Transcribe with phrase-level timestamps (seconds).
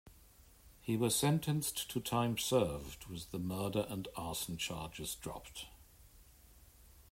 [0.81, 5.67] He was sentenced to time served, with the murder and arson charges dropped.